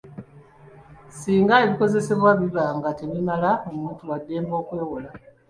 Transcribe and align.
Singa 1.17 1.55
ebikozesebwa 1.65 2.29
biba 2.41 2.65
nga 2.77 2.89
tebimala, 2.97 3.51
omuntu 3.69 4.01
wa 4.09 4.17
ddembe 4.21 4.53
okwewola. 4.61 5.09